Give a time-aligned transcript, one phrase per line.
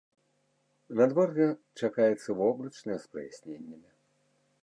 [1.01, 1.47] Надвор'е
[1.83, 3.89] чакаецца воблачнае з праясненнямі.